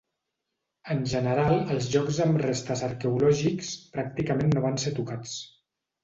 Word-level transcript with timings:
En 0.93 1.01
general 1.09 1.51
els 1.73 1.89
llocs 1.95 2.21
amb 2.25 2.39
restes 2.43 2.81
arqueològics 2.87 3.69
pràcticament 3.97 4.49
no 4.55 4.63
van 4.65 4.81
ser 4.85 4.95
tocats. 5.01 5.35